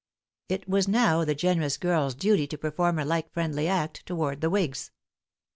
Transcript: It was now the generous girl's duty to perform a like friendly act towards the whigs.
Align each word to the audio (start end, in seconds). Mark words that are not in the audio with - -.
It 0.49 0.67
was 0.67 0.87
now 0.87 1.23
the 1.23 1.35
generous 1.35 1.77
girl's 1.77 2.15
duty 2.15 2.47
to 2.47 2.57
perform 2.57 2.97
a 2.97 3.05
like 3.05 3.31
friendly 3.31 3.67
act 3.67 4.03
towards 4.07 4.41
the 4.41 4.49
whigs. 4.49 4.89